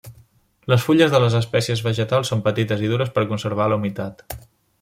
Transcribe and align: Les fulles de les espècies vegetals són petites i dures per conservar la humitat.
Les 0.71 0.85
fulles 0.85 1.11
de 1.15 1.19
les 1.25 1.35
espècies 1.41 1.85
vegetals 1.89 2.33
són 2.33 2.43
petites 2.49 2.85
i 2.87 2.93
dures 2.95 3.15
per 3.19 3.29
conservar 3.35 3.73
la 3.75 3.81
humitat. 3.83 4.27